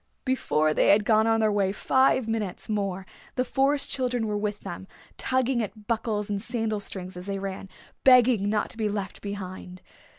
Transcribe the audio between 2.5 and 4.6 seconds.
more the Forest Children were up